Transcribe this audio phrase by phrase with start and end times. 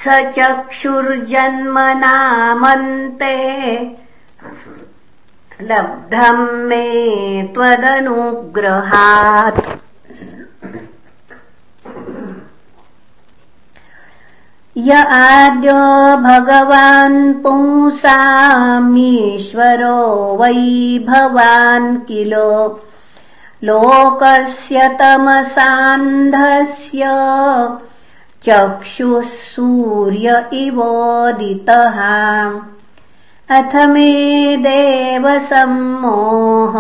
[0.02, 0.04] स
[0.36, 3.36] चक्षुर्जन्मनामन्ते
[5.62, 6.86] लब्धम् मे
[7.54, 9.60] त्वदनुग्रहात्।
[14.78, 15.72] य आद्य
[16.28, 18.08] भगवान् पुंसामीश्वरो
[20.42, 20.60] वै
[21.08, 22.34] भवान् किल
[23.64, 27.06] लोकस्य तमसान्धस्य
[28.44, 31.98] चक्षुः सूर्य इवोदितः।
[33.58, 36.74] अथ मे देवसम्मोह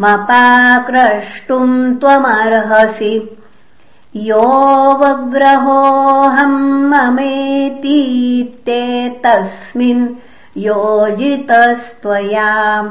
[0.00, 3.38] मपाक्रष्टुम् त्वमर्हसि।
[4.16, 10.08] योऽवग्रहोऽहम् ममेतीत्ते तस्मिन्
[10.56, 12.82] योजितस्त्वया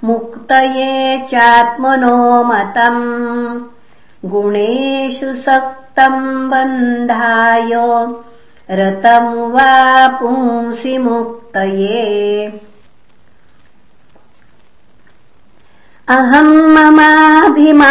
[0.04, 7.70] मुक्तये चात्मनो मतम्। गुणेषु सक्तम् बन्धाय
[8.70, 12.73] रतम् वा पुंसि मुक्तये
[16.08, 17.88] अहम् ममाभिमानोत्थै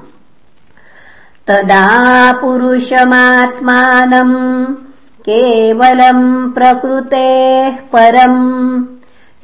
[1.47, 4.75] तदा पुरुषमात्मानम्
[5.21, 8.90] केवलम् प्रकृतेः परम्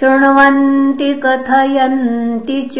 [0.00, 2.74] शृण्वन्ति कथयन्ति च।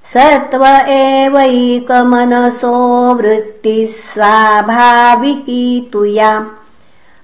[0.04, 6.46] सत्त्व एवैकमनसो वृत्तिः स्वाभाविकी तुया।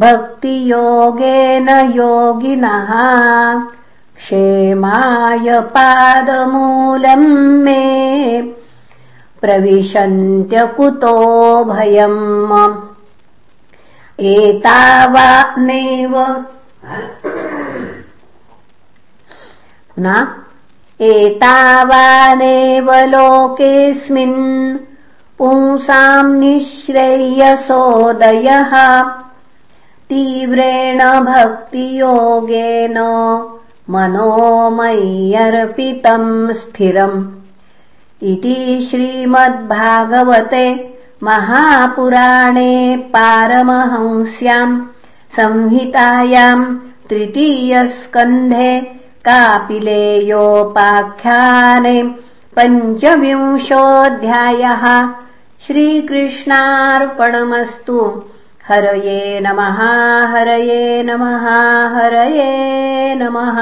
[0.00, 2.92] भक्तियोगेन योगिनः।
[4.16, 8.54] क्षेमाय पादमूलम् मे।
[9.40, 12.74] प्रविशन्त्यकुतो भयम्।
[14.20, 16.44] एतावानेव
[20.02, 20.26] न?
[21.00, 24.76] एतावानेव लोकेऽस्मिन्
[25.38, 28.72] पुंसाम् निःश्रेयसोदयः
[30.10, 32.98] तीव्रेण भक्तियोगेन
[33.90, 37.26] मनोमय्यर्पितम् स्थिरम्।
[38.22, 44.82] इति श्रीमद्भागवते महापुराणे पारमहंस्याम्
[45.36, 46.76] संहितायाम्
[47.10, 51.96] तृतीयस्कन्धे कापिलेयोपाख्याने
[52.56, 54.84] पञ्चविंशोऽध्यायः
[55.66, 57.98] श्रीकृष्णार्पणमस्तु।
[58.68, 59.78] हरये नमः
[60.32, 61.46] हरये नमः
[61.96, 63.58] हरये नमः